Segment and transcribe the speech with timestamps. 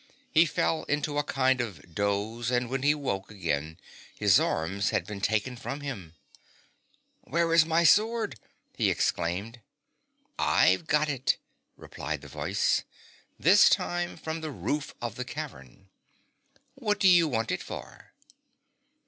[0.31, 3.77] He fell into a kind of doze, and when he woke again
[4.17, 6.15] his arms had been taken from him.'
[7.21, 8.31] Where is my sword
[8.75, 9.61] T he ex claimed.'
[10.63, 11.37] I've got it,'
[11.77, 12.83] replied the voice,
[13.37, 15.89] this time from the roof of the THE BOTTOM OF THE GULF cavern;'
[16.73, 18.13] what do you want it for